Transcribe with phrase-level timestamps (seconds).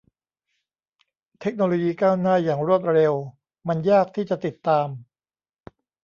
[1.41, 3.13] เทคโนโลยีก้าวหน้าอย่างรวดเร็ว
[3.67, 4.87] มันยากที่จะติดตาม